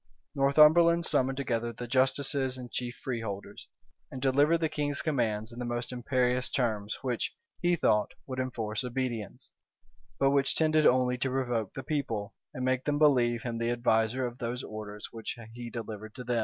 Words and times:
Northumberland 0.33 1.05
summoned 1.05 1.37
together 1.37 1.71
the 1.71 1.85
justices 1.87 2.57
and 2.57 2.71
chief 2.71 2.95
freeholders, 3.03 3.67
and 4.09 4.19
delivered 4.19 4.57
the 4.57 4.67
king's 4.67 4.99
commands 5.03 5.51
in 5.51 5.59
the 5.59 5.63
most 5.63 5.91
imperious 5.91 6.49
terms 6.49 6.97
which, 7.03 7.35
he 7.61 7.75
thought, 7.75 8.15
would 8.25 8.39
enforce 8.39 8.83
obedience, 8.83 9.51
but 10.17 10.31
which 10.31 10.55
tended 10.55 10.87
only 10.87 11.19
to 11.19 11.29
provoke 11.29 11.75
the 11.75 11.83
people, 11.83 12.33
and 12.51 12.65
make 12.65 12.85
them 12.85 12.97
believe 12.97 13.43
him 13.43 13.59
the 13.59 13.69
adviser 13.69 14.25
of 14.25 14.39
those 14.39 14.63
orders 14.63 15.09
which 15.11 15.37
he 15.53 15.69
delivered 15.69 16.15
to 16.15 16.23
them. 16.23 16.39